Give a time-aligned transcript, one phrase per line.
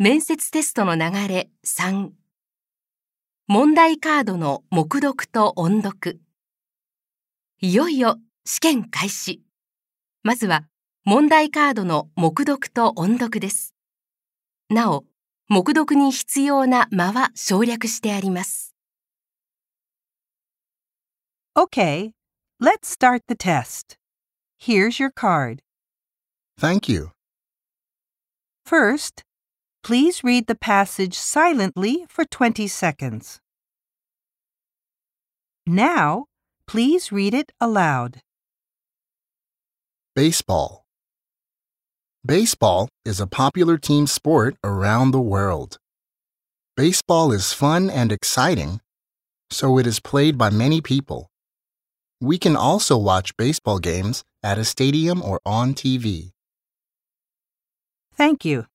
[0.00, 2.10] 面接テストの流れ3
[3.48, 6.20] 問題カードの目読と音読
[7.60, 9.42] いよいよ試験開始
[10.22, 10.62] まずは
[11.04, 13.74] 問題カードの目読と音読です
[14.70, 15.04] なお
[15.48, 18.76] 目読に必要な間は省略してあります
[21.56, 22.12] Okay,
[22.60, 23.96] let's start the test.
[24.60, 25.60] Here's your card.
[26.56, 27.10] Thank you.
[28.64, 29.24] First,
[29.88, 33.40] please read the passage silently for 20 seconds.
[35.66, 36.26] Now,
[36.66, 38.20] please read it aloud.
[40.14, 40.84] Baseball.
[42.22, 45.78] Baseball is a popular team sport around the world.
[46.76, 48.82] Baseball is fun and exciting,
[49.50, 51.30] so it is played by many people.
[52.20, 56.32] We can also watch baseball games at a stadium or on TV.
[58.14, 58.66] Thank you.